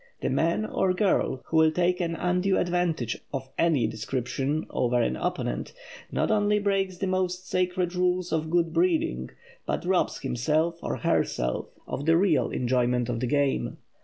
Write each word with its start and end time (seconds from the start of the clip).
The 0.21 0.31
man 0.31 0.65
or 0.65 0.93
girl 0.95 1.43
who 1.45 1.57
will 1.57 1.69
take 1.71 1.99
an 2.01 2.15
undue 2.15 2.57
advantage 2.57 3.19
of 3.31 3.49
any 3.55 3.85
description 3.85 4.65
over 4.71 4.99
an 4.99 5.15
opponent, 5.15 5.73
not 6.11 6.31
only 6.31 6.57
breaks 6.57 6.97
the 6.97 7.05
most 7.05 7.47
sacred 7.47 7.93
rules 7.93 8.31
of 8.33 8.49
good 8.49 8.73
breeding, 8.73 9.29
but 9.67 9.85
robs 9.85 10.17
himself 10.21 10.79
or 10.81 10.95
herself 10.97 11.67
of 11.87 12.07
the 12.07 12.17
real 12.17 12.49
enjoyment 12.49 13.09
of 13.09 13.19
the 13.19 13.27
game. 13.27 13.77